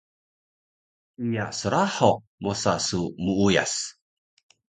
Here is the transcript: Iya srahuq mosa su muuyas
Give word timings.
Iya 1.25 1.45
srahuq 1.59 2.17
mosa 2.41 2.73
su 2.87 3.01
muuyas 3.23 3.73